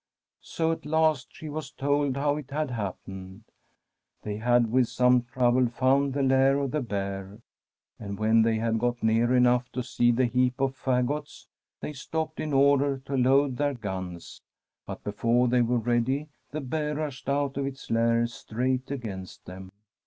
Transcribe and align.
So 0.41 0.71
at 0.71 0.83
last 0.83 1.27
she 1.31 1.47
was 1.47 1.69
told 1.69 2.17
how 2.17 2.35
it 2.37 2.49
had 2.49 2.71
happened. 2.71 3.43
They 4.23 4.37
had 4.37 4.71
with 4.71 4.87
some 4.87 5.21
trouble 5.25 5.67
found 5.67 6.13
the 6.15 6.23
lair 6.23 6.57
of 6.57 6.71
the 6.71 6.81
bear, 6.81 7.37
and 7.99 8.17
when 8.17 8.41
they 8.41 8.55
had 8.57 8.79
got 8.79 9.03
near 9.03 9.35
enough 9.35 9.71
to 9.73 9.83
see 9.83 10.11
the 10.11 10.25
heap 10.25 10.59
of 10.59 10.75
fagots, 10.75 11.45
they 11.81 11.93
stopped 11.93 12.39
in 12.39 12.51
order 12.51 12.97
to 13.05 13.15
load 13.15 13.57
their 13.57 13.75
guns. 13.75 14.41
But 14.87 15.03
before 15.03 15.47
they 15.47 15.61
were 15.61 15.77
ready 15.77 16.29
the 16.49 16.61
bear 16.61 16.95
rushed 16.95 17.29
out 17.29 17.55
of 17.57 17.67
its 17.67 17.91
lair 17.91 18.25
straight 18.25 18.89
against 18.89 19.45
them. 19.45 19.69